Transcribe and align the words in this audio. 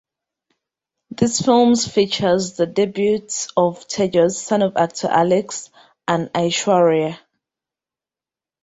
This 1.11 1.41
films 1.41 1.87
features 1.87 2.53
the 2.53 2.65
debut 2.65 3.27
of 3.55 3.87
Tejas 3.87 4.35
(son 4.35 4.63
of 4.63 4.75
actor 4.75 5.07
Alex) 5.09 5.69
and 6.07 6.27
Aishwarya. 6.33 7.19